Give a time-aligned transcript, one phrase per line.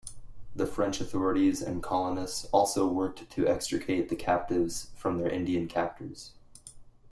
[0.73, 6.31] French authorities and colonists also worked to extricate the captives from their Indian captors.